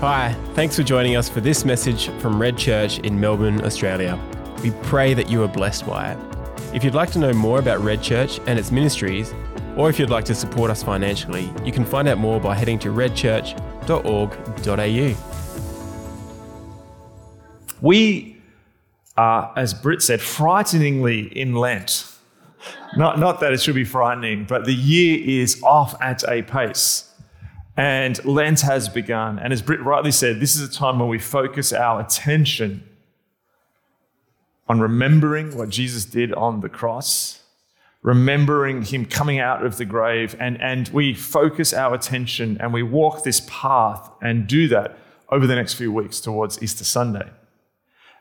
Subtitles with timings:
[0.00, 4.16] Hi, thanks for joining us for this message from Red Church in Melbourne, Australia.
[4.62, 6.18] We pray that you are blessed by it.
[6.72, 9.34] If you'd like to know more about Red Church and its ministries,
[9.76, 12.78] or if you'd like to support us financially, you can find out more by heading
[12.78, 15.16] to redchurch.org.au.
[17.80, 18.36] We
[19.16, 22.06] are, as Britt said, frighteningly in Lent.
[22.96, 27.07] Not, not that it should be frightening, but the year is off at a pace.
[27.78, 29.38] And Lent has begun.
[29.38, 32.82] And as Britt rightly said, this is a time when we focus our attention
[34.68, 37.40] on remembering what Jesus did on the cross,
[38.02, 42.82] remembering him coming out of the grave, and, and we focus our attention and we
[42.82, 44.98] walk this path and do that
[45.28, 47.30] over the next few weeks towards Easter Sunday.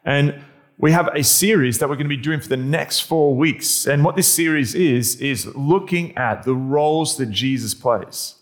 [0.05, 0.39] And
[0.77, 3.87] we have a series that we're going to be doing for the next four weeks.
[3.87, 8.36] And what this series is, is looking at the roles that Jesus plays.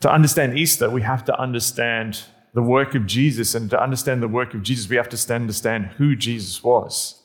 [0.00, 2.22] To understand Easter, we have to understand
[2.56, 3.54] the work of Jesus.
[3.54, 7.22] And to understand the work of Jesus, we have to understand who Jesus was.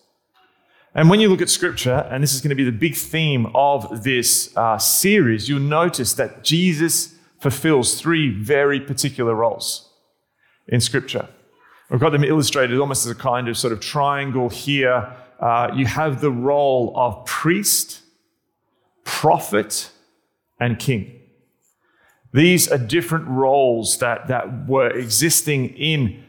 [0.93, 3.47] And when you look at scripture, and this is going to be the big theme
[3.55, 9.89] of this uh, series, you'll notice that Jesus fulfills three very particular roles
[10.67, 11.29] in scripture.
[11.89, 15.13] We've got them illustrated almost as a kind of sort of triangle here.
[15.39, 18.01] Uh, you have the role of priest,
[19.05, 19.91] prophet,
[20.59, 21.20] and king.
[22.33, 26.23] These are different roles that, that were existing in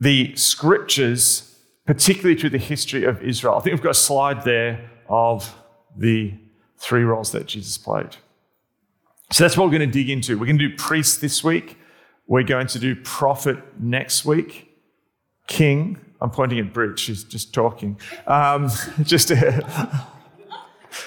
[0.00, 3.54] the scriptures, particularly through the history of Israel.
[3.54, 5.54] I think we've got a slide there of
[5.96, 6.34] the
[6.76, 8.16] three roles that Jesus played.
[9.30, 10.38] So that's what we're going to dig into.
[10.38, 11.76] We're going to do priest this week.
[12.26, 14.68] We're going to do prophet next week.
[15.46, 15.98] King.
[16.20, 16.98] I'm pointing at Brit.
[16.98, 17.98] She's just talking.
[18.26, 18.70] Um,
[19.02, 19.32] just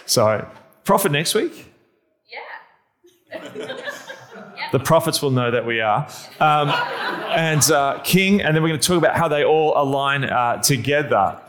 [0.05, 0.45] sorry.
[0.83, 1.71] Prophet next week.
[3.33, 3.77] Yeah.
[4.71, 6.07] The prophets will know that we are.
[6.39, 6.69] Um,
[7.29, 10.61] and uh, King, and then we're going to talk about how they all align uh,
[10.61, 11.39] together.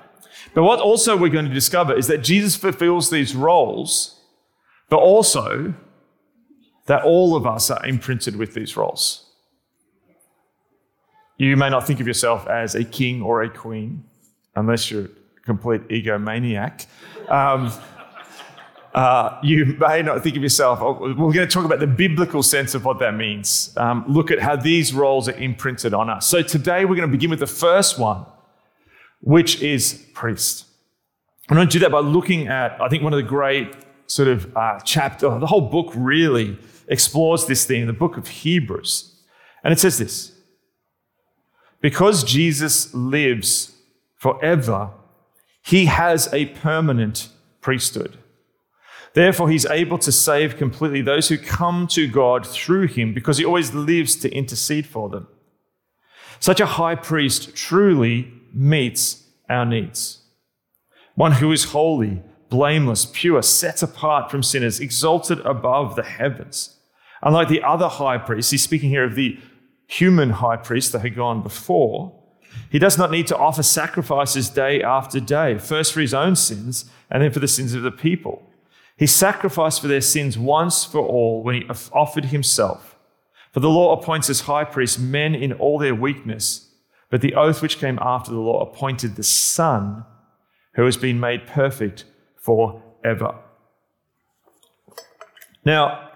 [0.54, 4.20] But what also we're going to discover is that Jesus fulfills these roles,
[4.88, 5.74] but also
[6.86, 9.26] that all of us are imprinted with these roles.
[11.38, 14.04] You may not think of yourself as a king or a queen,
[14.54, 16.86] unless you're a complete egomaniac.
[17.28, 17.72] Um,
[18.94, 22.42] uh, you may not think of yourself, oh, we're going to talk about the biblical
[22.42, 23.74] sense of what that means.
[23.76, 26.26] Um, look at how these roles are imprinted on us.
[26.26, 28.26] So today we're going to begin with the first one,
[29.20, 30.66] which is priest.
[31.48, 33.74] I'm going to do that by looking at, I think, one of the great
[34.06, 39.10] sort of uh, chapter, the whole book really explores this theme, the book of Hebrews.
[39.64, 40.32] And it says this
[41.80, 43.74] Because Jesus lives
[44.16, 44.90] forever,
[45.62, 47.30] he has a permanent
[47.62, 48.18] priesthood.
[49.14, 53.44] Therefore, he's able to save completely those who come to God through him because he
[53.44, 55.28] always lives to intercede for them.
[56.40, 60.22] Such a high priest truly meets our needs.
[61.14, 66.78] One who is holy, blameless, pure, set apart from sinners, exalted above the heavens.
[67.22, 69.38] Unlike the other high priests, he's speaking here of the
[69.86, 72.18] human high priest that had gone before.
[72.70, 76.86] He does not need to offer sacrifices day after day, first for his own sins
[77.10, 78.42] and then for the sins of the people.
[78.96, 82.96] He sacrificed for their sins once for all when he offered himself.
[83.52, 86.70] For the law appoints as high priests men in all their weakness,
[87.10, 90.04] but the oath which came after the law appointed the Son
[90.74, 92.04] who has been made perfect
[92.36, 93.34] forever.
[95.64, 96.10] Now,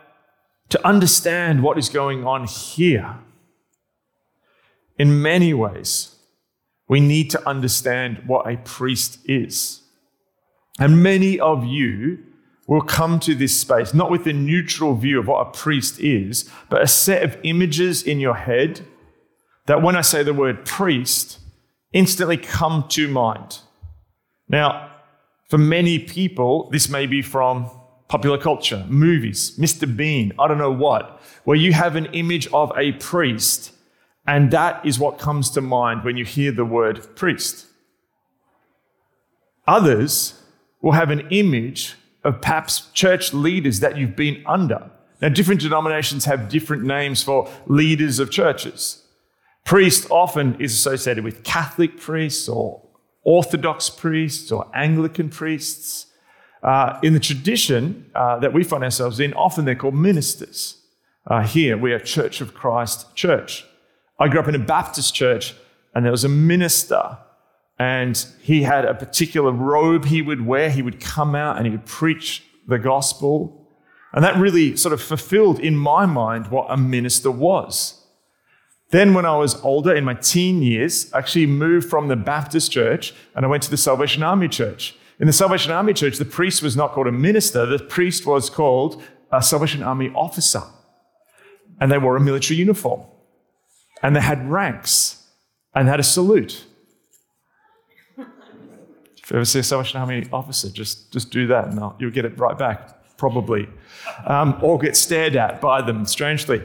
[0.70, 3.18] to understand what is going on here,
[4.98, 6.16] in many ways,
[6.88, 9.82] we need to understand what a priest is.
[10.78, 12.18] And many of you
[12.66, 16.50] will come to this space, not with a neutral view of what a priest is,
[16.68, 18.80] but a set of images in your head
[19.66, 21.38] that when I say the word priest,
[21.92, 23.60] instantly come to mind.
[24.48, 24.90] Now,
[25.48, 27.70] for many people, this may be from
[28.08, 29.96] popular culture, movies, Mr.
[29.96, 33.72] Bean, I don't know what, where you have an image of a priest,
[34.26, 37.66] and that is what comes to mind when you hear the word priest.
[39.66, 40.40] Others
[40.80, 41.96] will have an image
[42.26, 44.90] of perhaps church leaders that you've been under.
[45.22, 49.04] Now, different denominations have different names for leaders of churches.
[49.64, 52.82] Priest often is associated with Catholic priests or
[53.22, 56.06] Orthodox priests or Anglican priests.
[56.62, 60.82] Uh, in the tradition uh, that we find ourselves in, often they're called ministers.
[61.28, 63.64] Uh, here, we are Church of Christ Church.
[64.18, 65.54] I grew up in a Baptist church,
[65.94, 67.18] and there was a minister
[67.78, 70.70] and he had a particular robe he would wear.
[70.70, 73.68] He would come out and he would preach the gospel.
[74.12, 78.02] And that really sort of fulfilled in my mind what a minister was.
[78.90, 82.70] Then, when I was older, in my teen years, I actually moved from the Baptist
[82.70, 84.94] church and I went to the Salvation Army church.
[85.18, 88.48] In the Salvation Army church, the priest was not called a minister, the priest was
[88.48, 89.02] called
[89.32, 90.62] a Salvation Army officer.
[91.80, 93.02] And they wore a military uniform.
[94.02, 95.24] And they had ranks.
[95.74, 96.64] And had a salute.
[99.26, 102.24] If you ever see a Salvation Army officer, just, just do that and you'll get
[102.24, 103.68] it right back, probably.
[104.24, 106.62] Um, or get stared at by them, strangely.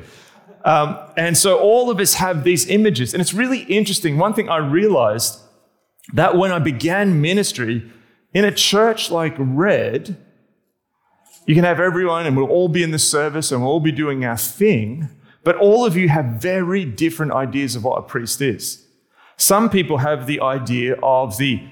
[0.64, 3.16] Um, and so all of us have these images.
[3.16, 4.20] And it's really interesting.
[4.20, 5.40] One thing I realized
[6.14, 7.92] that when I began ministry
[8.32, 10.16] in a church like Red,
[11.48, 13.92] you can have everyone and we'll all be in the service and we'll all be
[13.92, 15.10] doing our thing,
[15.44, 18.86] but all of you have very different ideas of what a priest is.
[19.36, 21.68] Some people have the idea of the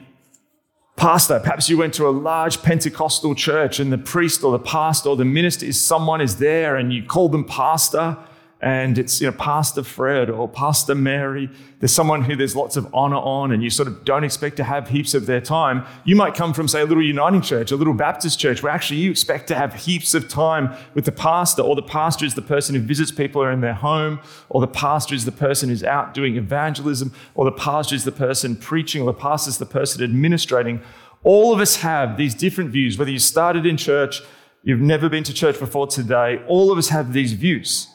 [0.99, 1.39] pastor.
[1.39, 5.15] Perhaps you went to a large Pentecostal church and the priest or the pastor or
[5.15, 8.17] the minister is someone is there and you call them pastor
[8.61, 11.49] and it's you know Pastor Fred or Pastor Mary.
[11.79, 14.65] There's someone who there's lots of honor on, and you sort of don't expect to
[14.65, 15.85] have heaps of their time.
[16.03, 18.99] You might come from, say, a little Uniting Church, a little Baptist church, where actually
[18.99, 22.41] you expect to have heaps of time with the pastor, or the pastor is the
[22.41, 24.19] person who visits people in their home,
[24.49, 28.11] or the pastor is the person who's out doing evangelism, or the pastor is the
[28.11, 30.81] person preaching, or the pastor is the person administrating.
[31.23, 34.21] All of us have these different views, whether you started in church,
[34.63, 37.87] you've never been to church before today, all of us have these views.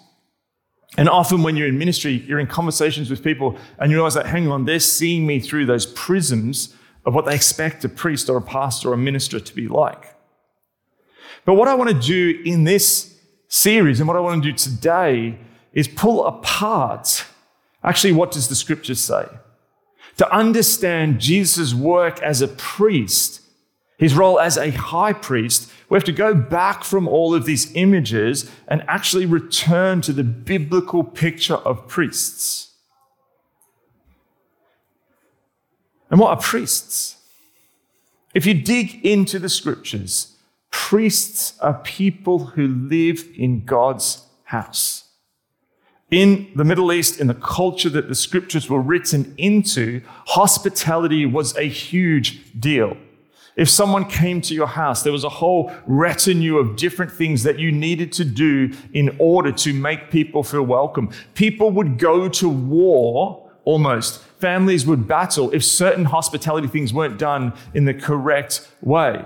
[0.96, 4.26] And often when you're in ministry, you're in conversations with people and you realize that,
[4.26, 6.74] hang on, they're seeing me through those prisms
[7.04, 10.14] of what they expect a priest or a pastor or a minister to be like.
[11.44, 13.18] But what I want to do in this
[13.48, 15.38] series and what I want to do today
[15.72, 17.26] is pull apart
[17.82, 19.26] actually what does the scripture say?
[20.16, 23.42] To understand Jesus' work as a priest,
[23.98, 27.74] his role as a high priest, we have to go back from all of these
[27.74, 32.72] images and actually return to the biblical picture of priests.
[36.10, 37.16] And what are priests?
[38.34, 40.36] If you dig into the scriptures,
[40.70, 45.04] priests are people who live in God's house.
[46.10, 51.56] In the Middle East, in the culture that the scriptures were written into, hospitality was
[51.56, 52.96] a huge deal.
[53.56, 57.58] If someone came to your house, there was a whole retinue of different things that
[57.58, 61.10] you needed to do in order to make people feel welcome.
[61.34, 64.20] People would go to war almost.
[64.40, 69.24] Families would battle if certain hospitality things weren't done in the correct way.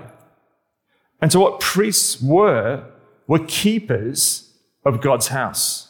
[1.21, 2.85] And so, what priests were,
[3.27, 4.53] were keepers
[4.85, 5.89] of God's house.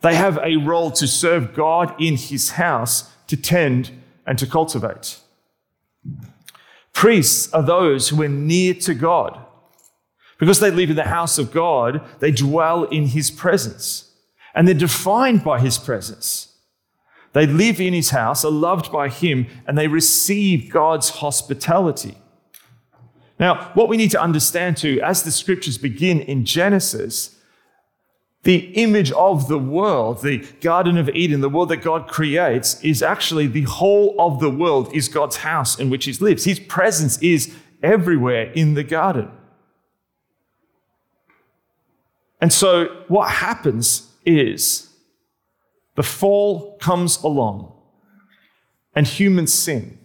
[0.00, 3.90] They have a role to serve God in his house, to tend
[4.26, 5.18] and to cultivate.
[6.96, 9.38] Priests are those who are near to God.
[10.38, 14.14] Because they live in the house of God, they dwell in his presence.
[14.54, 16.56] And they're defined by his presence.
[17.34, 22.16] They live in his house, are loved by him, and they receive God's hospitality.
[23.38, 27.35] Now, what we need to understand too, as the scriptures begin in Genesis,
[28.46, 33.02] the image of the world, the Garden of Eden, the world that God creates, is
[33.02, 36.44] actually the whole of the world is God's house in which He lives.
[36.44, 37.52] His presence is
[37.82, 39.32] everywhere in the garden.
[42.40, 44.90] And so, what happens is
[45.96, 47.72] the fall comes along
[48.94, 49.98] and humans sin,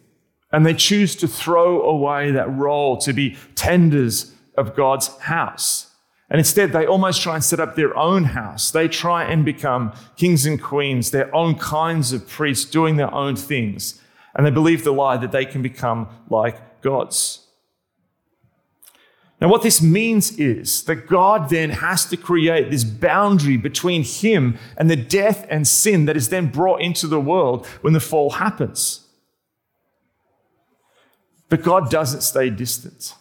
[0.51, 5.90] and they choose to throw away that role to be tenders of God's house.
[6.32, 8.72] And instead, they almost try and set up their own house.
[8.72, 13.36] They try and become kings and queens, their own kinds of priests, doing their own
[13.36, 14.02] things.
[14.34, 17.48] And they believe the lie that they can become like gods.
[19.42, 24.58] Now, what this means is that God then has to create this boundary between Him
[24.78, 28.30] and the death and sin that is then brought into the world when the fall
[28.30, 29.06] happens.
[31.50, 33.16] But God doesn't stay distant.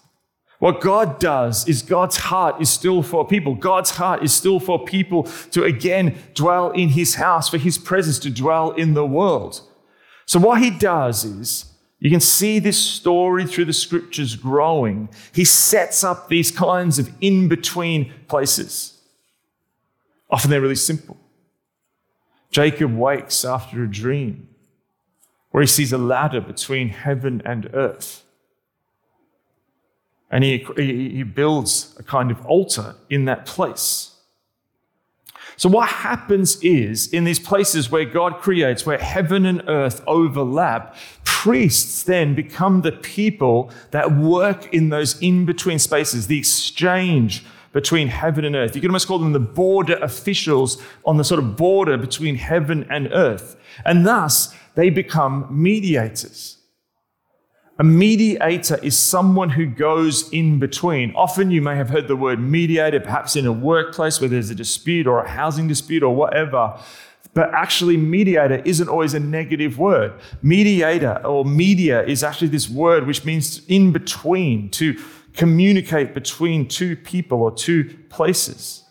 [0.61, 3.55] What God does is God's heart is still for people.
[3.55, 8.19] God's heart is still for people to again dwell in his house, for his presence
[8.21, 9.63] to dwell in the world.
[10.27, 11.65] So, what he does is,
[11.99, 15.09] you can see this story through the scriptures growing.
[15.33, 19.01] He sets up these kinds of in between places.
[20.29, 21.17] Often they're really simple.
[22.51, 24.49] Jacob wakes after a dream
[25.53, 28.25] where he sees a ladder between heaven and earth.
[30.31, 34.11] And he, he builds a kind of altar in that place.
[35.57, 40.97] So, what happens is in these places where God creates, where heaven and earth overlap,
[41.25, 48.09] priests then become the people that work in those in between spaces, the exchange between
[48.09, 48.75] heaven and earth.
[48.75, 52.87] You could almost call them the border officials on the sort of border between heaven
[52.89, 53.57] and earth.
[53.85, 56.57] And thus, they become mediators.
[57.81, 61.15] A mediator is someone who goes in between.
[61.15, 64.55] Often you may have heard the word mediator, perhaps in a workplace where there's a
[64.55, 66.79] dispute or a housing dispute or whatever.
[67.33, 70.13] But actually, mediator isn't always a negative word.
[70.43, 76.97] Mediator or media is actually this word which means in between, to communicate between two
[76.97, 78.85] people or two places.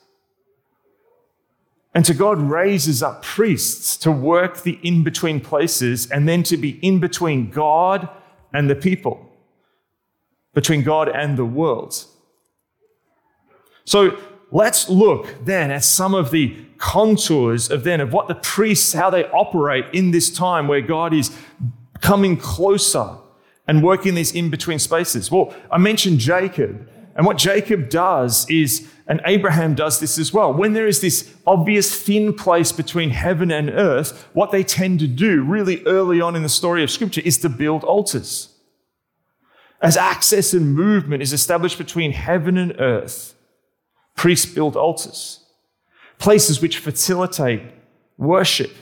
[1.93, 6.57] And so God raises up priests to work the in between places and then to
[6.57, 8.09] be in between God
[8.53, 9.29] and the people,
[10.53, 12.05] between God and the world.
[13.85, 14.19] So
[14.51, 19.09] let's look then at some of the contours of then of what the priests, how
[19.09, 21.35] they operate in this time where God is
[22.01, 23.17] coming closer
[23.67, 25.29] and working these in between spaces.
[25.29, 30.53] Well, I mentioned Jacob, and what Jacob does is, and Abraham does this as well,
[30.53, 35.07] when there is this obvious thin place between heaven and earth, what they tend to
[35.07, 38.55] do really early on in the story of Scripture is to build altars.
[39.81, 43.33] As access and movement is established between heaven and earth,
[44.15, 45.43] priests build altars,
[46.19, 47.63] places which facilitate
[48.19, 48.75] worship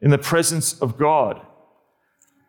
[0.00, 1.44] in the presence of God.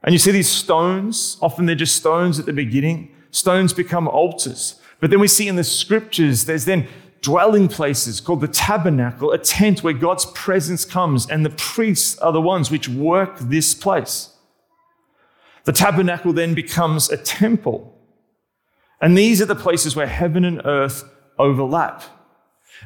[0.04, 3.16] And you see these stones, often they're just stones at the beginning.
[3.32, 4.80] Stones become altars.
[5.00, 6.88] But then we see in the scriptures, there's then
[7.24, 12.32] dwelling places called the tabernacle, a tent where God's presence comes, and the priests are
[12.32, 14.30] the ones which work this place.
[15.64, 17.98] The tabernacle then becomes a temple.
[19.02, 21.04] And these are the places where heaven and earth
[21.40, 22.04] overlap.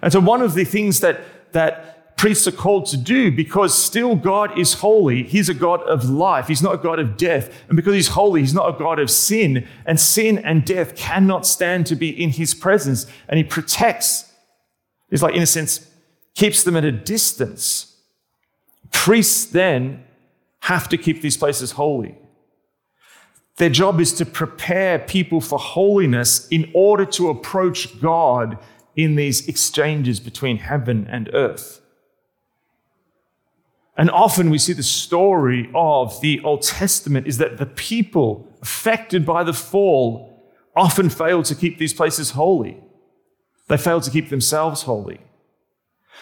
[0.01, 1.22] And so, one of the things that,
[1.53, 6.10] that priests are called to do, because still God is holy, He's a God of
[6.10, 7.51] life, He's not a God of death.
[7.67, 9.67] And because He's holy, He's not a God of sin.
[9.86, 13.08] And sin and death cannot stand to be in His presence.
[13.27, 14.26] And He protects,
[15.10, 15.90] He's like, in a sense,
[16.36, 17.96] keeps them at a distance.
[18.92, 20.04] Priests then
[20.62, 22.18] have to keep these places holy.
[23.58, 28.60] Their job is to prepare people for holiness in order to approach God
[28.96, 31.82] in these exchanges between heaven and earth.
[33.98, 39.26] And often we see the story of the Old Testament is that the people affected
[39.26, 42.80] by the fall often fail to keep these places holy.
[43.67, 45.19] They fail to keep themselves holy.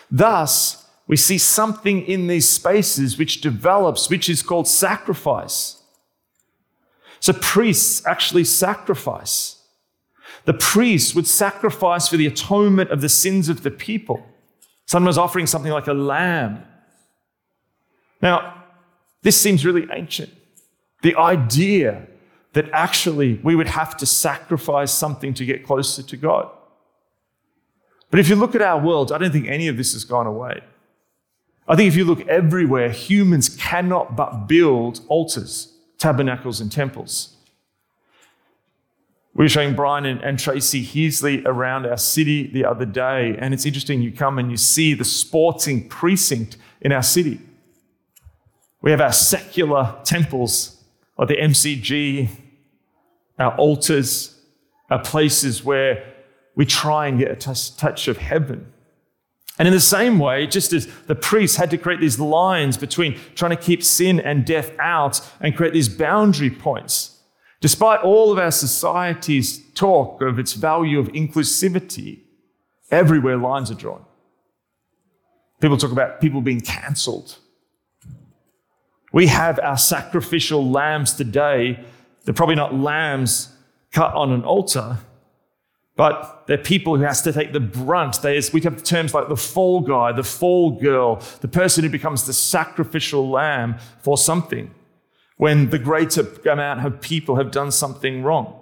[0.09, 5.81] Thus, we see something in these spaces which develops, which is called sacrifice.
[7.19, 9.61] So priests actually sacrifice.
[10.45, 14.25] The priests would sacrifice for the atonement of the sins of the people,
[14.85, 16.63] sometimes offering something like a lamb.
[18.21, 18.63] Now,
[19.21, 20.31] this seems really ancient.
[21.01, 22.07] The idea
[22.53, 26.49] that actually we would have to sacrifice something to get closer to God.
[28.15, 30.25] But if you look at our world, I don't think any of this has gone
[30.25, 30.61] away.
[31.67, 37.35] I think if you look everywhere, humans cannot but build altars tabernacles and temples.
[39.33, 43.53] We were showing Brian and, and Tracy Heasley around our city the other day, and
[43.53, 44.01] it's interesting.
[44.01, 47.41] You come and you see the sporting precinct in our city.
[48.81, 50.81] We have our secular temples,
[51.17, 52.29] like the MCG,
[53.39, 54.39] our altars,
[54.89, 56.14] our places where
[56.55, 58.71] we try and get a t- touch of heaven.
[59.57, 63.17] And in the same way, just as the priests had to create these lines between
[63.35, 67.19] trying to keep sin and death out and create these boundary points,
[67.61, 72.19] despite all of our society's talk of its value of inclusivity,
[72.91, 74.03] everywhere lines are drawn.
[75.61, 77.37] People talk about people being cancelled.
[79.13, 81.79] We have our sacrificial lambs today.
[82.25, 83.55] They're probably not lambs
[83.93, 84.97] cut on an altar,
[85.95, 88.21] but they're people who has to take the brunt.
[88.21, 92.25] There's, we have terms like the fall guy, the fall girl, the person who becomes
[92.25, 94.73] the sacrificial lamb for something
[95.37, 98.61] when the greater amount of people have done something wrong.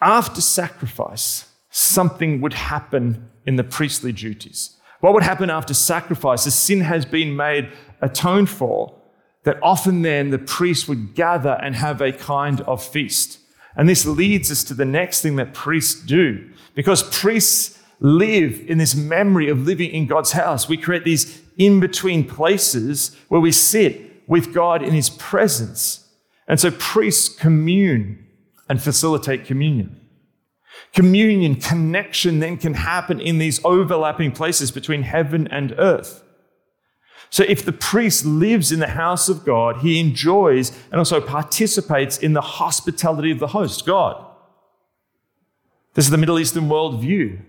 [0.00, 4.76] After sacrifice, something would happen in the priestly duties.
[5.00, 6.44] What would happen after sacrifice?
[6.44, 7.70] The sin has been made
[8.02, 8.99] atoned for
[9.44, 13.38] that often then the priests would gather and have a kind of feast.
[13.76, 16.50] And this leads us to the next thing that priests do.
[16.74, 21.80] Because priests live in this memory of living in God's house, we create these in
[21.80, 26.08] between places where we sit with God in his presence.
[26.48, 28.26] And so priests commune
[28.68, 30.00] and facilitate communion.
[30.94, 36.24] Communion, connection then can happen in these overlapping places between heaven and earth.
[37.30, 42.18] So if the priest lives in the house of God, he enjoys and also participates
[42.18, 44.26] in the hospitality of the host, God.
[45.94, 47.40] This is the Middle Eastern worldview,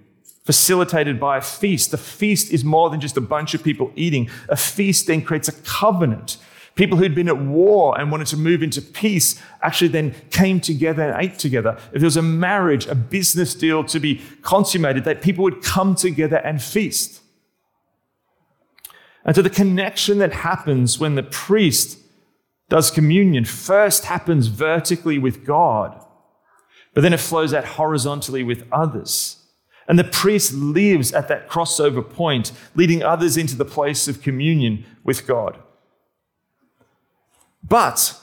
[0.45, 1.89] facilitated by a feast.
[1.89, 4.29] The feast is more than just a bunch of people eating.
[4.49, 6.37] A feast then creates a covenant.
[6.75, 11.09] People who'd been at war and wanted to move into peace actually then came together
[11.09, 11.77] and ate together.
[11.91, 15.95] If there was a marriage, a business deal to be consummated, that people would come
[15.95, 17.20] together and feast.
[19.25, 21.99] And so the connection that happens when the priest
[22.69, 26.03] does communion first happens vertically with God,
[26.93, 29.37] but then it flows out horizontally with others.
[29.87, 34.85] And the priest lives at that crossover point, leading others into the place of communion
[35.03, 35.59] with God.
[37.61, 38.17] But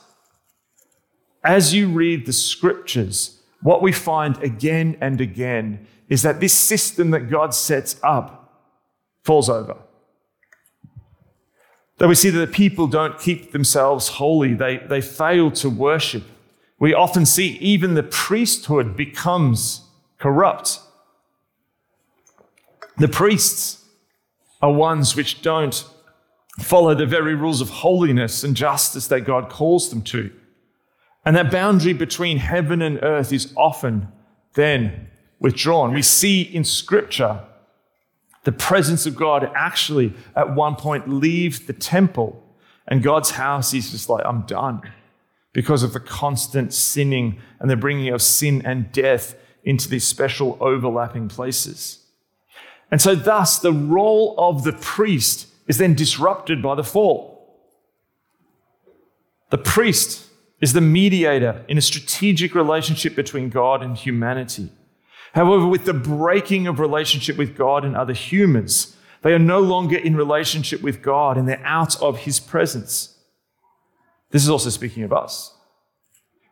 [1.45, 7.11] as you read the scriptures, what we find again and again is that this system
[7.11, 8.64] that God sets up
[9.23, 9.76] falls over.
[11.99, 16.25] That we see that the people don't keep themselves holy, they, they fail to worship.
[16.78, 19.83] We often see even the priesthood becomes
[20.19, 20.81] corrupt.
[22.99, 23.85] The priests
[24.62, 25.85] are ones which don't
[26.61, 30.33] follow the very rules of holiness and justice that God calls them to.
[31.25, 34.09] And that boundary between heaven and earth is often
[34.55, 35.93] then withdrawn.
[35.93, 37.40] We see in Scripture
[38.49, 42.43] the presence of God actually at one point leaves the temple,
[42.87, 44.81] and God's house is just like, I'm done
[45.52, 50.57] because of the constant sinning and the bringing of sin and death into these special
[50.62, 51.99] overlapping places.
[52.90, 57.55] And so, thus, the role of the priest is then disrupted by the fall.
[59.50, 60.26] The priest
[60.62, 64.71] is the mediator in a strategic relationship between God and humanity.
[65.35, 69.97] However, with the breaking of relationship with God and other humans, they are no longer
[69.97, 73.18] in relationship with God and they're out of his presence.
[74.30, 75.54] This is also speaking of us.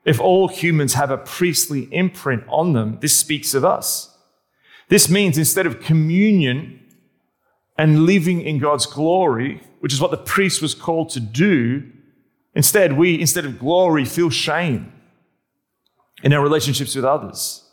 [0.04, 4.17] If all humans have a priestly imprint on them, this speaks of us.
[4.89, 6.80] This means instead of communion
[7.76, 11.91] and living in God's glory, which is what the priest was called to do,
[12.54, 14.93] instead, we, instead of glory, feel shame
[16.23, 17.66] in our relationships with others.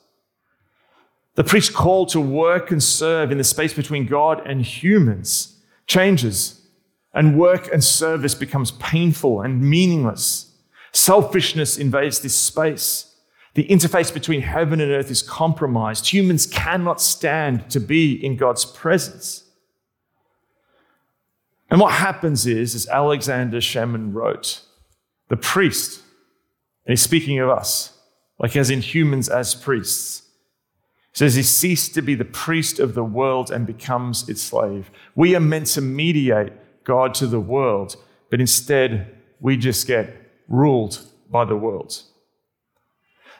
[1.36, 6.62] The priest's call to work and serve in the space between God and humans changes,
[7.14, 10.52] and work and service becomes painful and meaningless.
[10.92, 13.16] Selfishness invades this space.
[13.56, 16.12] The interface between heaven and earth is compromised.
[16.12, 19.44] Humans cannot stand to be in God's presence.
[21.70, 24.62] And what happens is, as Alexander Schmemann wrote,
[25.30, 26.02] the priest,
[26.86, 27.98] and he's speaking of us,
[28.40, 30.23] like as in humans as priests,
[31.14, 34.90] says he ceased to be the priest of the world and becomes its slave.
[35.16, 37.96] We are meant to mediate God to the world,
[38.30, 40.16] but instead we just get
[40.48, 41.00] ruled
[41.30, 42.02] by the world.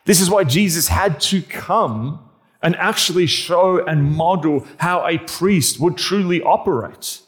[0.06, 2.30] This is why Jesus had to come
[2.62, 7.22] and actually show and model how a priest would truly operate.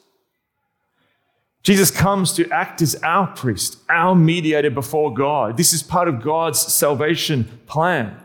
[1.64, 5.58] Jesus comes to act as our priest, our mediator before God.
[5.58, 8.16] This is part of God's salvation plan.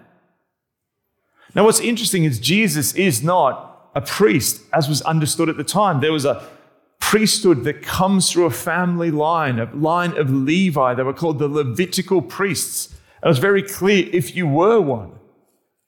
[1.55, 6.01] Now, what's interesting is Jesus is not a priest as was understood at the time.
[6.01, 6.47] There was a
[7.01, 10.95] priesthood that comes through a family line, a line of Levi.
[10.95, 12.95] They were called the Levitical priests.
[13.17, 15.13] And it was very clear if you were one.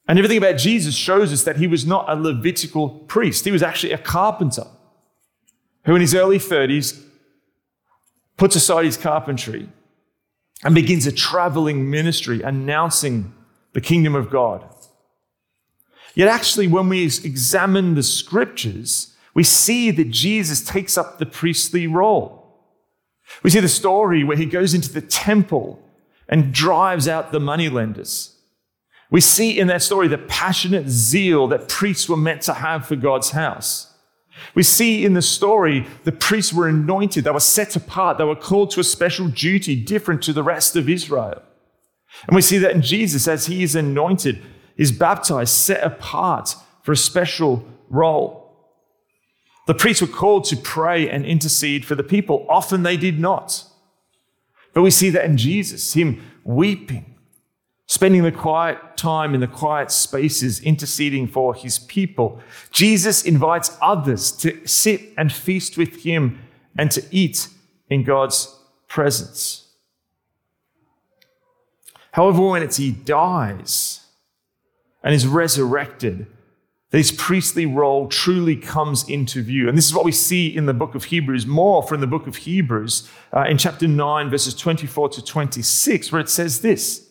[0.09, 3.45] And everything about Jesus shows us that he was not a Levitical priest.
[3.45, 4.67] He was actually a carpenter
[5.85, 7.01] who, in his early 30s,
[8.37, 9.69] puts aside his carpentry
[10.65, 13.33] and begins a traveling ministry announcing
[13.75, 14.65] the kingdom of God.
[16.15, 21.87] Yet, actually, when we examine the scriptures, we see that Jesus takes up the priestly
[21.87, 22.43] role.
[23.43, 25.83] We see the story where he goes into the temple
[26.29, 28.37] and drives out the moneylenders.
[29.11, 32.97] We see in that story the passionate zeal that priests were meant to have for
[32.97, 33.93] God's house.
[34.55, 38.35] We see in the story the priests were anointed, they were set apart, they were
[38.35, 41.43] called to a special duty different to the rest of Israel.
[42.27, 44.43] And we see that in Jesus, as he is anointed,
[44.77, 48.43] is baptized, set apart for a special role.
[49.67, 52.47] The priests were called to pray and intercede for the people.
[52.49, 53.65] Often they did not.
[54.75, 57.19] But we see that in Jesus, him weeping,
[57.87, 62.41] spending the quiet time in the quiet spaces interceding for his people.
[62.71, 66.41] Jesus invites others to sit and feast with him
[66.77, 67.49] and to eat
[67.89, 68.59] in God's
[68.89, 69.69] presence.
[72.13, 74.02] However, when it's he dies
[75.03, 76.27] and is resurrected,
[76.93, 79.67] this priestly role truly comes into view.
[79.67, 82.27] And this is what we see in the book of Hebrews, more from the book
[82.27, 87.09] of Hebrews, uh, in chapter 9, verses 24 to 26, where it says this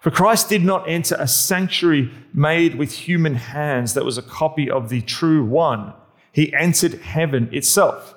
[0.00, 4.68] For Christ did not enter a sanctuary made with human hands that was a copy
[4.68, 5.94] of the true one.
[6.32, 8.16] He entered heaven itself,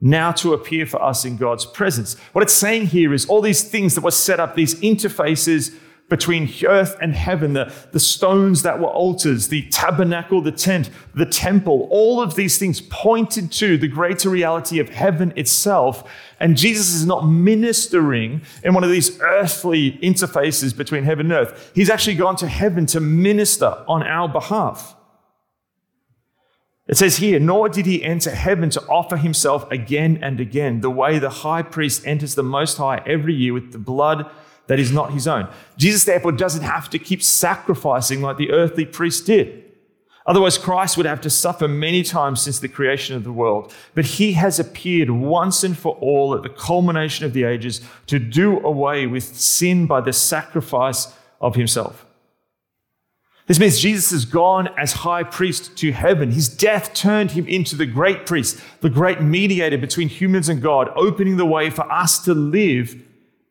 [0.00, 2.18] now to appear for us in God's presence.
[2.32, 5.76] What it's saying here is all these things that were set up, these interfaces
[6.08, 11.26] between earth and heaven, the, the stones that were altars, the tabernacle, the tent, the
[11.26, 16.10] temple, all of these things pointed to the greater reality of heaven itself.
[16.40, 21.72] And Jesus is not ministering in one of these earthly interfaces between heaven and earth.
[21.74, 24.94] He's actually gone to heaven to minister on our behalf.
[26.86, 30.88] It says here, nor did he enter heaven to offer himself again and again, the
[30.88, 34.30] way the high priest enters the Most High every year with the blood
[34.68, 35.48] that is not his own.
[35.76, 39.64] Jesus, therefore, doesn't have to keep sacrificing like the earthly priest did.
[40.26, 43.72] Otherwise, Christ would have to suffer many times since the creation of the world.
[43.94, 48.18] But he has appeared once and for all at the culmination of the ages to
[48.18, 52.04] do away with sin by the sacrifice of himself.
[53.46, 56.30] This means Jesus has gone as high priest to heaven.
[56.30, 60.90] His death turned him into the great priest, the great mediator between humans and God,
[60.94, 63.02] opening the way for us to live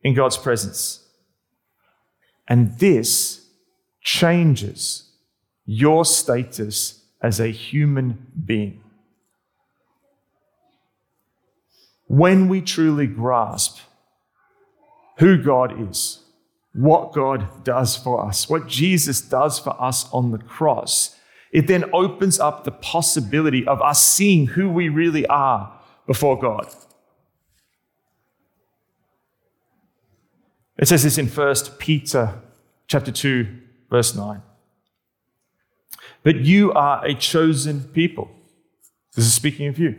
[0.04, 1.07] in God's presence.
[2.48, 3.46] And this
[4.00, 5.10] changes
[5.66, 8.82] your status as a human being.
[12.06, 13.80] When we truly grasp
[15.18, 16.20] who God is,
[16.72, 21.16] what God does for us, what Jesus does for us on the cross,
[21.52, 26.66] it then opens up the possibility of us seeing who we really are before God.
[30.78, 32.40] It says this in 1 Peter
[32.86, 33.46] chapter 2,
[33.90, 34.42] verse 9.
[36.22, 38.30] But you are a chosen people.
[39.14, 39.96] This is speaking of you.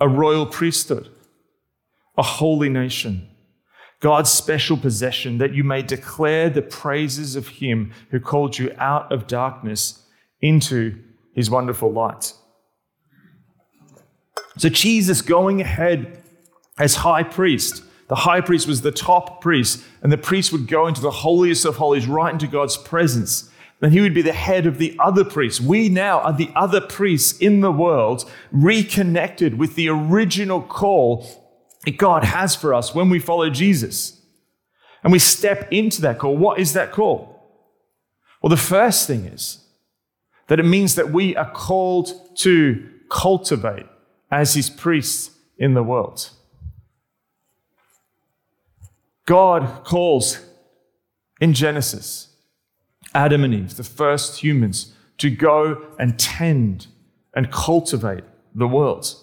[0.00, 1.08] A royal priesthood,
[2.16, 3.28] a holy nation,
[4.00, 9.10] God's special possession, that you may declare the praises of him who called you out
[9.10, 10.02] of darkness
[10.40, 11.02] into
[11.34, 12.34] his wonderful light.
[14.58, 16.22] So, Jesus going ahead
[16.78, 20.86] as high priest the high priest was the top priest, and the priest would go
[20.86, 23.50] into the holiest of holies, right into God's presence.
[23.80, 25.60] Then he would be the head of the other priests.
[25.60, 31.26] We now are the other priests in the world, reconnected with the original call
[31.84, 34.20] that God has for us when we follow Jesus.
[35.02, 36.36] And we step into that call.
[36.36, 37.32] What is that call?
[38.42, 39.64] Well, the first thing is
[40.48, 43.86] that it means that we are called to cultivate
[44.30, 46.30] as his priests in the world.
[49.26, 50.40] God calls
[51.40, 52.28] in Genesis
[53.14, 56.86] Adam and Eve, the first humans, to go and tend
[57.34, 59.14] and cultivate the world.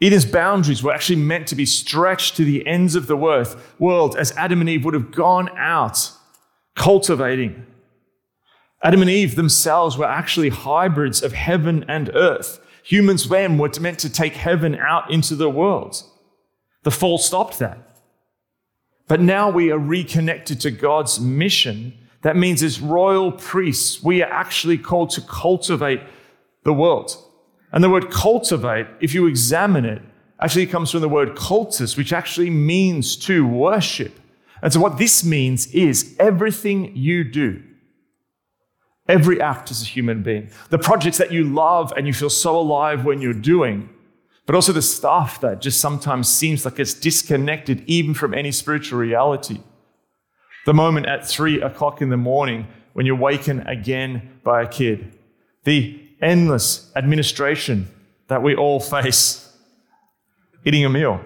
[0.00, 4.32] Eden's boundaries were actually meant to be stretched to the ends of the world as
[4.32, 6.10] Adam and Eve would have gone out
[6.74, 7.64] cultivating.
[8.82, 12.60] Adam and Eve themselves were actually hybrids of heaven and earth.
[12.82, 16.02] Humans then were meant to take heaven out into the world.
[16.84, 17.78] The fall stopped that.
[19.08, 21.92] But now we are reconnected to God's mission.
[22.22, 26.00] That means, as royal priests, we are actually called to cultivate
[26.62, 27.16] the world.
[27.72, 30.00] And the word cultivate, if you examine it,
[30.40, 34.18] actually comes from the word cultus, which actually means to worship.
[34.62, 37.62] And so, what this means is everything you do,
[39.08, 42.58] every act as a human being, the projects that you love and you feel so
[42.58, 43.90] alive when you're doing,
[44.46, 48.98] but also the stuff that just sometimes seems like it's disconnected even from any spiritual
[48.98, 49.60] reality.
[50.66, 55.16] The moment at three o'clock in the morning when you're wakened again by a kid.
[55.64, 57.88] The endless administration
[58.28, 59.56] that we all face.
[60.64, 61.20] Eating a meal.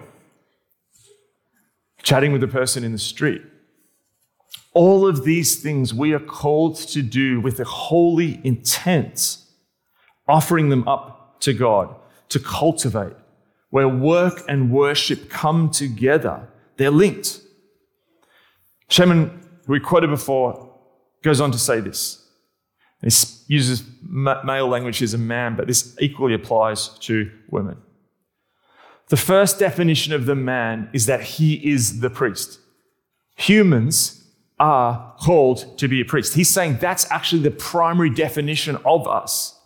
[2.01, 3.41] Chatting with the person in the street.
[4.73, 9.37] All of these things we are called to do with a holy intent,
[10.27, 11.95] offering them up to God
[12.29, 13.13] to cultivate,
[13.69, 16.47] where work and worship come together.
[16.77, 17.41] They're linked.
[18.89, 19.31] Schmemann,
[19.65, 20.73] who we quoted before,
[21.21, 22.25] goes on to say this.
[23.01, 23.09] He
[23.47, 27.77] uses male language as a man, but this equally applies to women.
[29.07, 32.59] The first definition of the man is that he is the priest.
[33.35, 34.23] Humans
[34.59, 36.35] are called to be a priest.
[36.35, 39.58] He's saying that's actually the primary definition of us.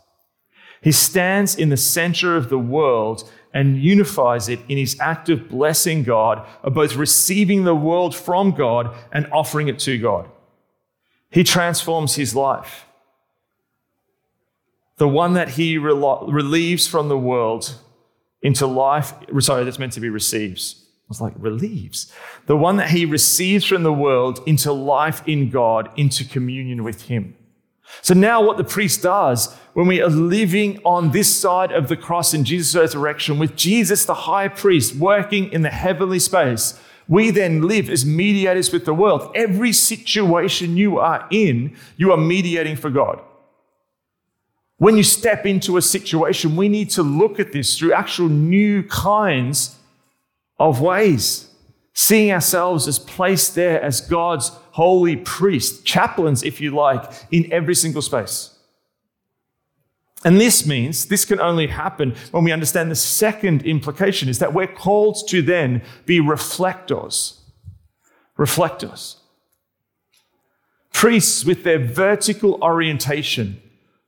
[0.84, 5.48] He stands in the center of the world and unifies it in his act of
[5.48, 10.28] blessing God, of both receiving the world from God and offering it to God.
[11.30, 12.86] He transforms his life.
[14.98, 17.76] The one that he relieves from the world
[18.42, 20.82] into life, sorry, that's meant to be receives.
[20.82, 22.12] I was like relieves.
[22.46, 27.04] The one that he receives from the world into life in God, into communion with
[27.04, 27.36] him.
[28.02, 31.98] So now what the priest does when we are living on this side of the
[31.98, 37.32] cross in Jesus' resurrection with Jesus, the high priest, working in the heavenly space, we
[37.32, 39.32] then live as mediators with the world.
[39.36, 43.22] Every situation you are in, you are mediating for God.
[44.78, 48.84] When you step into a situation, we need to look at this through actual new
[48.84, 49.78] kinds
[50.60, 51.50] of ways,
[51.94, 57.76] seeing ourselves as placed there as God's holy priest, chaplains, if you like, in every
[57.76, 58.50] single space.
[60.26, 64.54] And this means this can only happen when we understand the second implication is that
[64.54, 67.42] we're called to then be reflectors.
[68.38, 69.18] Reflectors.
[70.94, 73.62] Priests with their vertical orientation,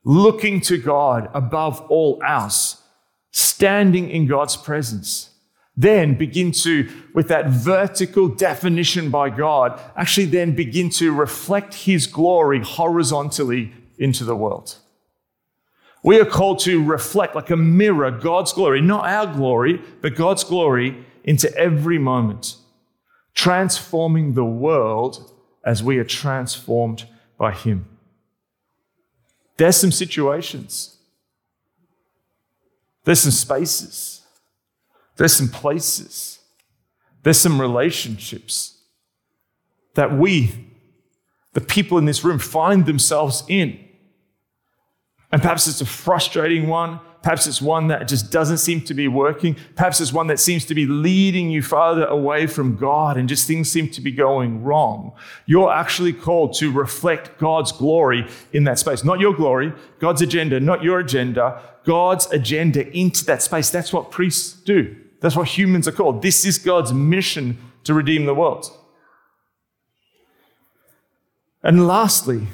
[0.04, 2.82] looking to God above all else,
[3.30, 5.30] standing in God's presence.
[5.76, 12.06] Then begin to, with that vertical definition by God, actually then begin to reflect His
[12.06, 14.78] glory horizontally into the world.
[16.02, 20.44] We are called to reflect like a mirror God's glory, not our glory, but God's
[20.44, 22.56] glory into every moment,
[23.34, 25.32] transforming the world
[25.64, 27.04] as we are transformed
[27.36, 27.86] by Him.
[29.56, 30.96] There's some situations,
[33.04, 34.25] there's some spaces,
[35.16, 36.38] there's some places,
[37.22, 38.78] there's some relationships
[39.94, 40.52] that we,
[41.54, 43.86] the people in this room, find themselves in
[45.32, 47.00] and perhaps it's a frustrating one.
[47.22, 49.56] Perhaps it's one that just doesn't seem to be working.
[49.74, 53.48] Perhaps it's one that seems to be leading you farther away from God and just
[53.48, 55.12] things seem to be going wrong.
[55.44, 59.02] You're actually called to reflect God's glory in that space.
[59.02, 63.70] Not your glory, God's agenda, not your agenda, God's agenda into that space.
[63.70, 64.96] That's what priests do.
[65.20, 66.22] That's what humans are called.
[66.22, 68.70] This is God's mission to redeem the world.
[71.62, 72.46] And lastly,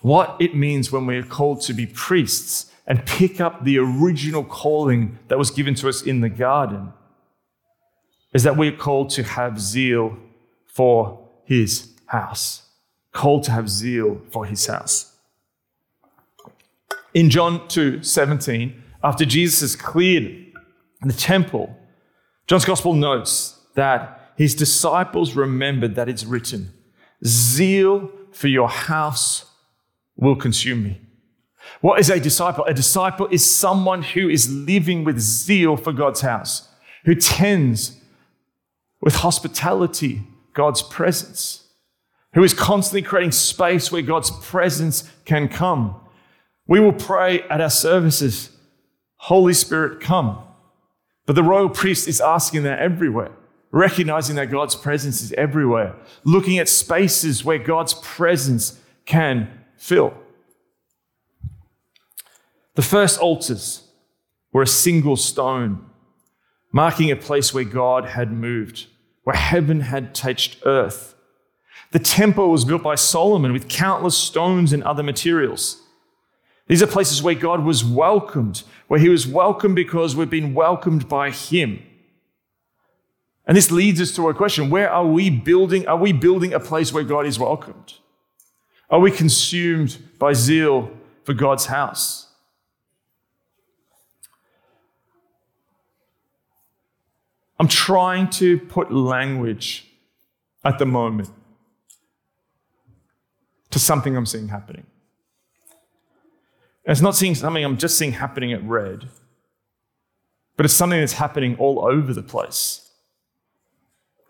[0.00, 5.18] what it means when we're called to be priests and pick up the original calling
[5.28, 6.92] that was given to us in the garden
[8.32, 10.16] is that we're called to have zeal
[10.66, 12.62] for his house.
[13.12, 15.16] Called to have zeal for his house.
[17.12, 20.49] In John 2 17, after Jesus has cleared
[21.08, 21.76] the temple,
[22.46, 26.72] John's gospel notes that his disciples remembered that it's written,
[27.24, 29.44] Zeal for your house
[30.16, 31.00] will consume me.
[31.80, 32.64] What is a disciple?
[32.64, 36.68] A disciple is someone who is living with zeal for God's house,
[37.04, 38.00] who tends
[39.00, 41.68] with hospitality God's presence,
[42.34, 45.96] who is constantly creating space where God's presence can come.
[46.66, 48.50] We will pray at our services,
[49.16, 50.42] Holy Spirit, come.
[51.30, 53.30] But the royal priest is asking that everywhere,
[53.70, 60.12] recognizing that God's presence is everywhere, looking at spaces where God's presence can fill.
[62.74, 63.84] The first altars
[64.52, 65.88] were a single stone,
[66.72, 68.86] marking a place where God had moved,
[69.22, 71.14] where heaven had touched earth.
[71.92, 75.80] The temple was built by Solomon with countless stones and other materials.
[76.66, 81.08] These are places where God was welcomed, where he was welcomed because we've been welcomed
[81.08, 81.80] by him.
[83.46, 85.86] And this leads us to a question where are we building?
[85.86, 87.94] Are we building a place where God is welcomed?
[88.90, 90.90] Are we consumed by zeal
[91.22, 92.26] for God's house?
[97.60, 99.86] I'm trying to put language
[100.64, 101.30] at the moment
[103.70, 104.86] to something I'm seeing happening.
[106.90, 109.08] And it's not seeing something I'm just seeing happening at Red,
[110.56, 112.90] but it's something that's happening all over the place.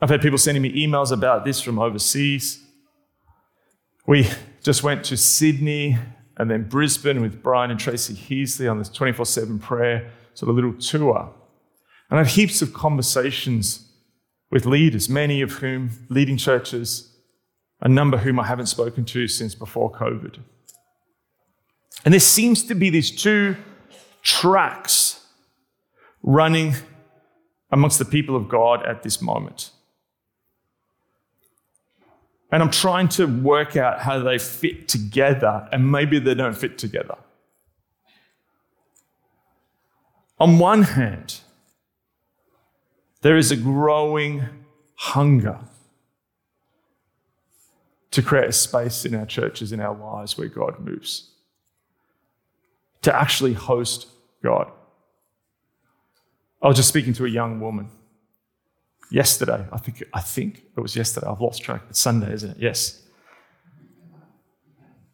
[0.03, 2.63] I've had people sending me emails about this from overseas.
[4.07, 4.29] We
[4.63, 5.97] just went to Sydney
[6.37, 10.55] and then Brisbane with Brian and Tracy Heasley on this 24 7 prayer, sort of
[10.55, 11.33] little tour.
[12.11, 13.91] And I had heaps of conversations
[14.51, 17.11] with leaders, many of whom leading churches,
[17.81, 20.41] a number whom I haven't spoken to since before COVID.
[22.05, 23.57] And there seems to be these two
[24.23, 25.27] tracks
[26.23, 26.75] running
[27.71, 29.71] amongst the people of God at this moment.
[32.53, 36.79] And I'm trying to work out how they fit together, and maybe they don't fit
[36.79, 37.17] together.
[40.39, 41.41] On one hand,
[43.21, 44.45] there is a growing
[44.95, 45.59] hunger
[48.11, 51.30] to create a space in our churches, in our lives where God moves,
[53.03, 54.07] to actually host
[54.43, 54.71] God.
[56.63, 57.89] I was just speaking to a young woman
[59.11, 59.65] yesterday.
[59.73, 61.27] I think, I think it was yesterday.
[61.27, 61.83] I've lost track.
[61.89, 62.57] It's Sunday, isn't it?
[62.59, 63.03] Yes.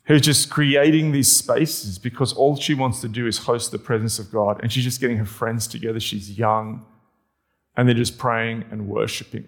[0.04, 4.18] Who's just creating these spaces because all she wants to do is host the presence
[4.18, 4.60] of God.
[4.62, 6.00] And she's just getting her friends together.
[6.00, 6.84] She's young.
[7.76, 9.46] And they're just praying and worshiping.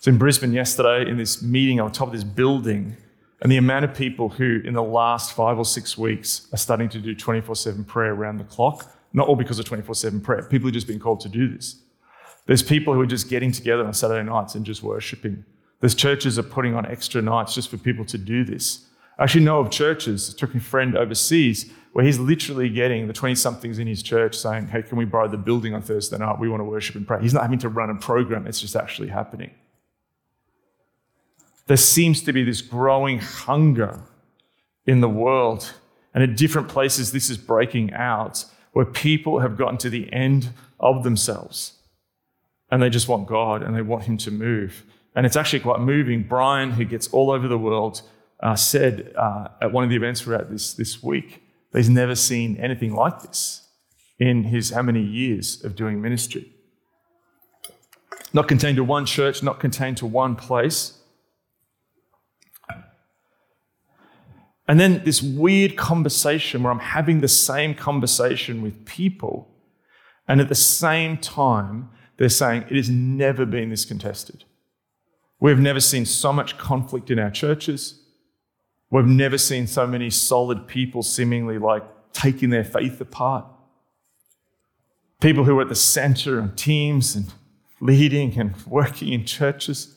[0.00, 2.96] So in Brisbane yesterday, in this meeting on top of this building,
[3.42, 6.88] and the amount of people who, in the last five or six weeks, are starting
[6.90, 10.42] to do 24 7 prayer around the clock, not all because of 24 7 prayer,
[10.44, 11.82] people are just being called to do this.
[12.46, 15.44] There's people who are just getting together on Saturday nights and just worshiping.
[15.80, 18.86] There's churches are putting on extra nights just for people to do this.
[19.18, 23.12] I actually know of churches, I took a friend overseas, where he's literally getting the
[23.12, 26.38] 20 somethings in his church saying, Hey, can we borrow the building on Thursday night?
[26.38, 27.20] We want to worship and pray.
[27.20, 29.50] He's not having to run a program, it's just actually happening
[31.66, 34.00] there seems to be this growing hunger
[34.86, 35.72] in the world.
[36.14, 40.50] And at different places, this is breaking out where people have gotten to the end
[40.80, 41.74] of themselves
[42.72, 44.82] and they just want God and they want Him to move.
[45.14, 46.22] And it's actually quite moving.
[46.22, 48.00] Brian, who gets all over the world,
[48.40, 51.90] uh, said uh, at one of the events we're at this, this week that he's
[51.90, 53.68] never seen anything like this
[54.18, 56.50] in his how many years of doing ministry.
[58.32, 60.98] Not contained to one church, not contained to one place,
[64.68, 69.48] And then this weird conversation where I'm having the same conversation with people,
[70.28, 74.44] and at the same time, they're saying it has never been this contested.
[75.40, 78.00] We've never seen so much conflict in our churches.
[78.90, 83.46] We've never seen so many solid people seemingly like taking their faith apart.
[85.20, 87.32] People who are at the center of teams and
[87.80, 89.96] leading and working in churches,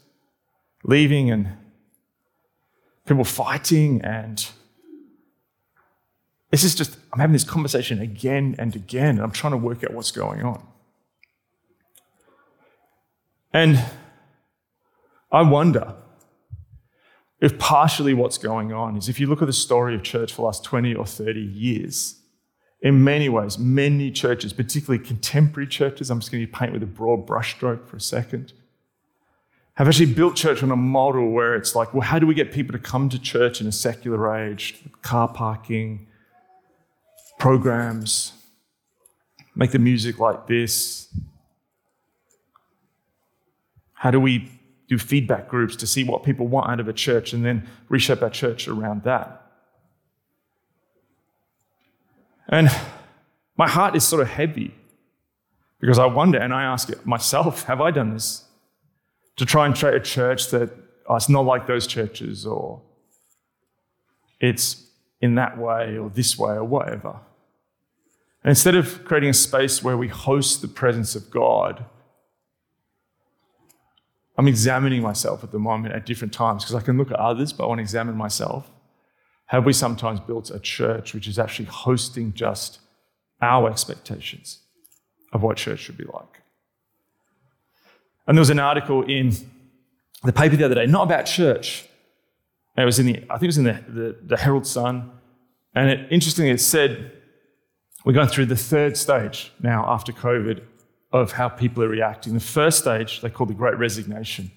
[0.83, 1.55] leaving and
[3.05, 4.47] people fighting and
[6.51, 9.83] this is just, I'm having this conversation again and again, and I'm trying to work
[9.83, 10.65] out what's going on.
[13.51, 13.83] And
[15.31, 15.95] I wonder
[17.41, 20.37] if partially what's going on is if you look at the story of church for
[20.37, 22.21] the last 20 or 30 years,
[22.81, 26.87] in many ways, many churches, particularly contemporary churches, I'm just going to paint with a
[26.87, 28.53] broad brushstroke for a second,
[29.75, 32.51] have actually built church on a model where it's like, well, how do we get
[32.51, 34.81] people to come to church in a secular age?
[35.01, 36.07] Car parking,
[37.39, 38.31] programs,
[39.53, 41.13] make the music like this?
[43.93, 44.49] How do we
[44.87, 48.21] do feedback groups to see what people want out of a church and then reshape
[48.21, 49.41] our church around that?
[52.47, 52.69] And
[53.57, 54.73] my heart is sort of heavy
[55.81, 58.44] because I wonder and I ask myself, have I done this?
[59.37, 60.71] To try and create a church that
[61.07, 62.81] oh, it's not like those churches or
[64.39, 64.87] it's
[65.21, 67.19] in that way or this way or whatever.
[68.43, 71.85] And instead of creating a space where we host the presence of God,
[74.37, 77.53] I'm examining myself at the moment at different times because I can look at others,
[77.53, 78.69] but I want to examine myself.
[79.47, 82.79] Have we sometimes built a church which is actually hosting just
[83.41, 84.59] our expectations
[85.31, 86.41] of what church should be like?
[88.27, 89.33] And there was an article in
[90.23, 91.87] the paper the other day, not about church.
[92.77, 95.11] it was in the, I think it was in the, the, the Herald Sun.
[95.75, 97.11] And it, interestingly, it said,
[98.05, 100.61] we're going through the third stage now after COVID
[101.11, 102.33] of how people are reacting.
[102.33, 104.51] The first stage, they call the Great Resignation,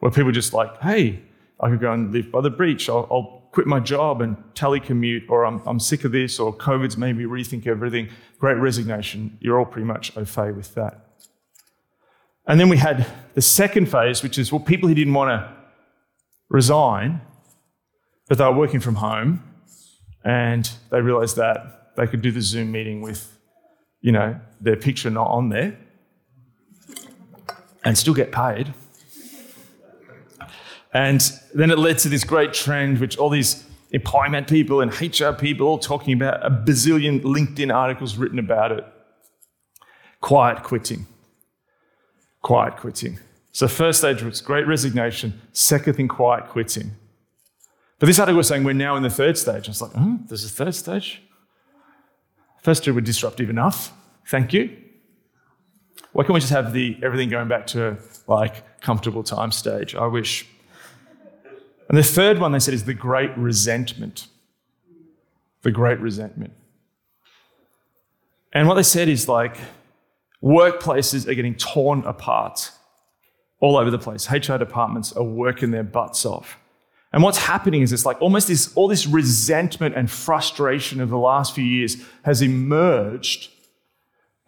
[0.00, 1.20] where people are just like, hey,
[1.60, 2.88] I could go and live by the beach.
[2.88, 6.96] I'll, I'll quit my job and telecommute, or I'm, I'm sick of this, or COVID's
[6.96, 8.08] made me rethink everything.
[8.38, 9.38] Great resignation.
[9.40, 11.13] You're all pretty much au fait with that.
[12.46, 15.50] And then we had the second phase, which is well, people who didn't want to
[16.48, 17.20] resign,
[18.28, 19.42] but they were working from home,
[20.24, 23.38] and they realized that they could do the Zoom meeting with,
[24.00, 25.76] you know, their picture not on there
[27.84, 28.72] and still get paid.
[30.92, 31.20] And
[31.54, 35.66] then it led to this great trend, which all these employment people and HR people
[35.66, 38.84] all talking about a bazillion LinkedIn articles written about it.
[40.20, 41.06] Quiet quitting
[42.44, 43.18] quiet quitting.
[43.52, 46.92] So, first stage was great resignation, second thing, quiet quitting.
[47.98, 49.66] But this article was saying we're now in the third stage.
[49.66, 51.22] I was like, oh, there's a third stage?
[52.62, 53.92] First two were disruptive enough.
[54.28, 54.76] Thank you.
[56.12, 59.94] Why can't we just have the everything going back to like comfortable time stage?
[59.94, 60.46] I wish.
[61.88, 64.26] And the third one they said is the great resentment.
[65.62, 66.52] The great resentment.
[68.52, 69.56] And what they said is like,
[70.44, 72.70] Workplaces are getting torn apart
[73.60, 74.30] all over the place.
[74.30, 76.58] HR departments are working their butts off.
[77.14, 81.16] And what's happening is it's like almost this, all this resentment and frustration of the
[81.16, 83.50] last few years has emerged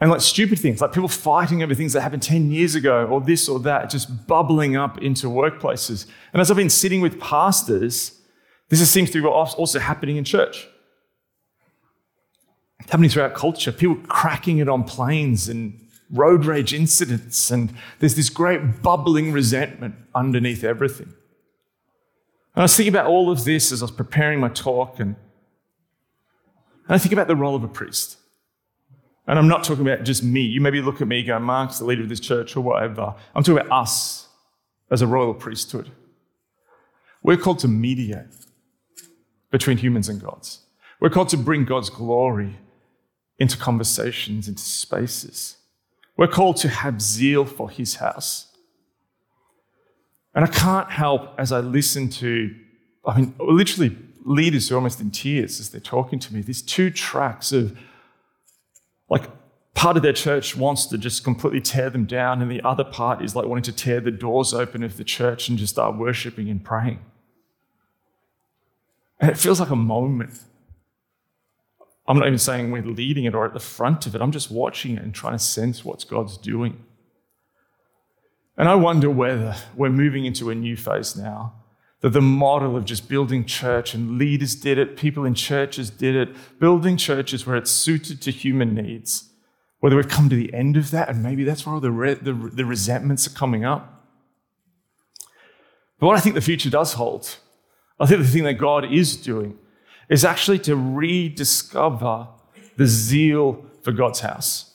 [0.01, 3.21] And like stupid things, like people fighting over things that happened 10 years ago, or
[3.21, 6.07] this or that, just bubbling up into workplaces.
[6.33, 8.21] And as I've been sitting with pastors,
[8.69, 10.69] this seems to be also happening in church.
[12.81, 13.73] It's happening throughout culture.
[13.73, 15.81] People cracking it on planes and
[16.11, 21.13] road rage incidents, and there's this great bubbling resentment underneath everything.
[22.55, 25.17] And I was thinking about all of this as I was preparing my talk, and,
[26.87, 28.19] and I think about the role of a priest.
[29.27, 30.43] And I'm not talking about just me.
[30.43, 33.15] You maybe look at me go, Mark's the leader of this church or whatever.
[33.35, 34.29] I'm talking about us
[34.91, 35.91] as a royal priesthood.
[37.23, 38.27] We're called to mediate
[39.51, 40.61] between humans and gods.
[41.01, 42.57] We're called to bring God's glory
[43.39, 45.57] into conversations, into spaces.
[46.17, 48.49] We're called to have zeal for his house.
[50.35, 52.55] And I can't help as I listen to,
[53.07, 56.63] I mean, literally leaders who are almost in tears as they're talking to me, these
[56.63, 57.79] two tracks of
[59.09, 59.31] like
[59.75, 63.23] part of their church wants to just completely tear them down, and the other part
[63.23, 66.49] is like wanting to tear the doors open of the church and just start worshiping
[66.49, 66.99] and praying.
[69.21, 70.41] And it feels like a moment.
[72.09, 74.21] I'm not even saying we're leading it or at the front of it.
[74.21, 76.85] I'm just watching it and trying to sense what God's doing.
[78.57, 81.55] And I wonder whether we're moving into a new phase now.
[82.01, 86.15] That the model of just building church and leaders did it, people in churches did
[86.15, 89.31] it, building churches where it's suited to human needs.
[89.81, 92.15] Whether we've come to the end of that, and maybe that's where all the, re-
[92.15, 94.05] the, the resentments are coming up.
[95.99, 97.39] But what I think the future does hold
[97.99, 99.59] I think the thing that God is doing
[100.09, 102.29] is actually to rediscover
[102.77, 104.73] the zeal for God's house.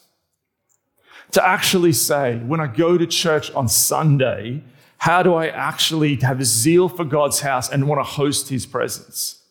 [1.32, 4.64] To actually say, when I go to church on Sunday,
[4.98, 8.66] how do I actually have a zeal for God's house and want to host his
[8.66, 9.42] presence?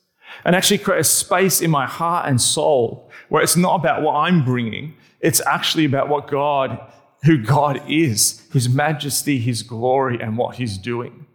[0.45, 4.15] And actually create a space in my heart and soul where it's not about what
[4.15, 6.81] I'm bringing, it's actually about what God,
[7.25, 11.27] who God is, his majesty, his glory, and what he's doing.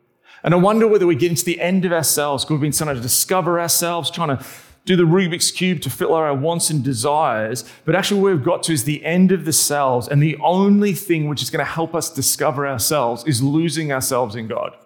[0.45, 2.95] And I wonder whether we get into the end of ourselves, because we've been trying
[2.95, 4.45] to discover ourselves, trying to
[4.85, 7.65] do the Rubik's Cube to fill our wants and desires.
[7.83, 10.07] But actually, where we've got to is the end of the selves.
[10.07, 14.35] And the only thing which is going to help us discover ourselves is losing ourselves
[14.35, 14.77] in God.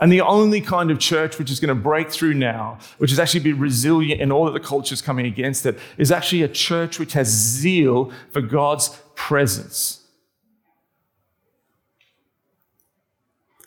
[0.00, 3.18] And the only kind of church which is going to break through now, which is
[3.18, 6.48] actually be resilient in all that the culture is coming against it, is actually a
[6.48, 10.04] church which has zeal for God's presence.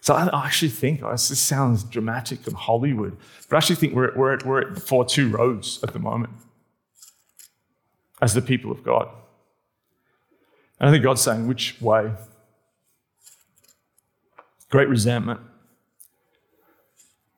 [0.02, 3.16] So I actually think, oh, this sounds dramatic and Hollywood,
[3.48, 6.34] but I actually think we're, we're, at, we're at two roads at the moment
[8.20, 9.08] as the people of God.
[10.80, 12.12] And I think God's saying, which way?
[14.70, 15.40] Great resentment,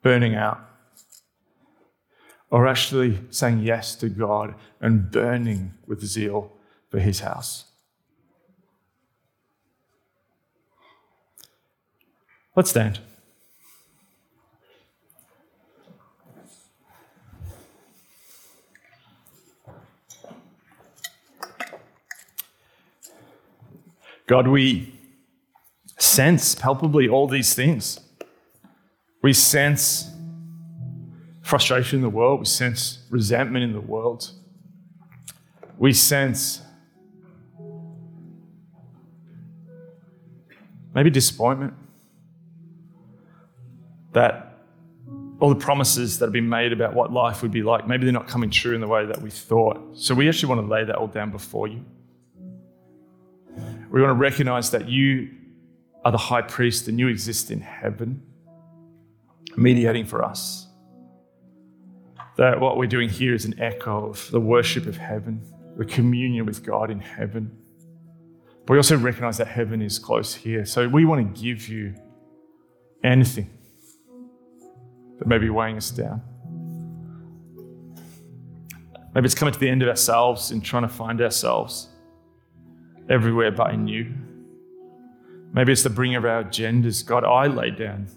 [0.01, 0.61] burning out,
[2.49, 6.53] or actually saying yes to God and burning with zeal
[6.89, 7.65] for his house.
[12.55, 12.99] Let's stand.
[24.27, 24.99] God, we
[25.97, 27.99] sense palpably all these things.
[29.21, 30.11] We sense
[31.41, 34.31] frustration in the world, we sense resentment in the world,
[35.77, 36.61] we sense
[40.93, 41.73] maybe disappointment
[44.13, 44.53] that
[45.39, 48.13] all the promises that have been made about what life would be like, maybe they're
[48.13, 49.97] not coming true in the way that we thought.
[49.97, 51.83] So we actually want to lay that all down before you.
[53.91, 55.29] We want to recognize that you
[56.05, 58.23] are the high priest and you exist in heaven,
[59.57, 60.67] mediating for us.
[62.37, 65.41] That what we're doing here is an echo of the worship of heaven,
[65.77, 67.55] the communion with God in heaven.
[68.65, 70.65] But we also recognize that heaven is close here.
[70.65, 71.95] So we want to give you
[73.03, 73.49] anything
[75.23, 76.21] that may be weighing us down.
[79.15, 81.87] Maybe it's coming to the end of ourselves and trying to find ourselves
[83.09, 84.13] everywhere but in you.
[85.53, 87.05] Maybe it's the bringing of our agendas.
[87.05, 88.07] God, I lay down.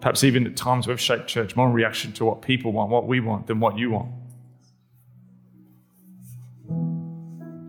[0.00, 3.06] Perhaps even at times we've shaped church more in reaction to what people want, what
[3.06, 4.10] we want, than what you want.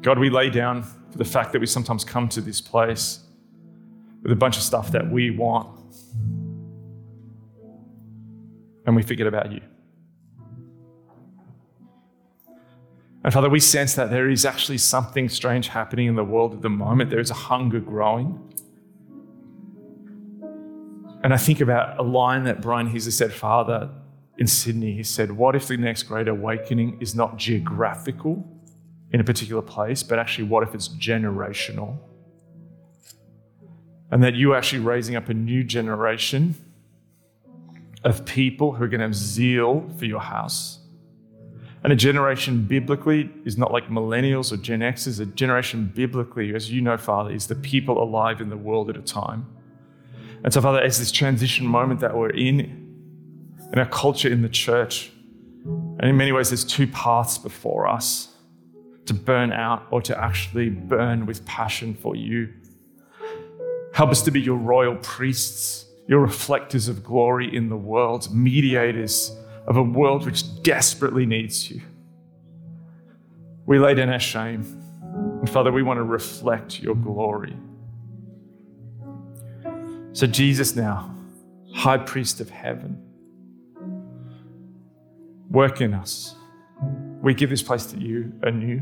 [0.01, 3.22] God, we lay down for the fact that we sometimes come to this place
[4.23, 5.79] with a bunch of stuff that we want.
[8.85, 9.61] And we forget about you.
[13.23, 16.61] And Father, we sense that there is actually something strange happening in the world at
[16.61, 17.09] the moment.
[17.09, 18.37] There is a hunger growing.
[21.23, 23.89] And I think about a line that Brian Heasley said, Father,
[24.37, 24.93] in Sydney.
[24.93, 28.45] He said, What if the next great awakening is not geographical
[29.11, 31.97] in a particular place, but actually, what if it's generational?
[34.13, 36.53] And that you're actually raising up a new generation
[38.03, 40.77] of people who are going to have zeal for your house.
[41.83, 45.19] And a generation biblically is not like millennials or Gen Xers.
[45.19, 48.97] A generation biblically, as you know, Father, is the people alive in the world at
[48.97, 49.47] a time.
[50.43, 52.59] And so, Father, as this transition moment that we're in,
[53.71, 55.11] in our culture in the church,
[55.65, 58.29] and in many ways, there's two paths before us
[59.07, 62.53] to burn out or to actually burn with passion for you.
[63.93, 69.31] Help us to be your royal priests, your reflectors of glory in the world, mediators
[69.67, 71.81] of a world which desperately needs you.
[73.65, 74.81] We lay down our shame.
[75.39, 77.55] And Father, we want to reflect your glory.
[80.13, 81.15] So, Jesus, now,
[81.73, 82.99] high priest of heaven,
[85.49, 86.35] work in us.
[87.21, 88.81] We give this place to you anew.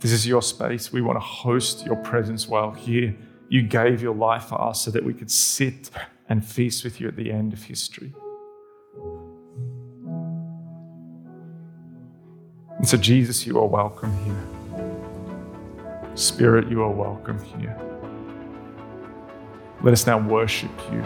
[0.00, 0.92] This is your space.
[0.92, 3.14] We want to host your presence while here.
[3.52, 5.90] You gave your life for us so that we could sit
[6.30, 8.14] and feast with you at the end of history.
[12.78, 14.42] And so, Jesus, you are welcome here.
[16.14, 17.78] Spirit, you are welcome here.
[19.82, 21.04] Let us now worship you.